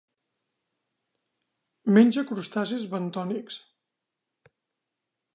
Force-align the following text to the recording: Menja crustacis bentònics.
Menja 1.97 2.23
crustacis 2.31 2.87
bentònics. 2.93 3.57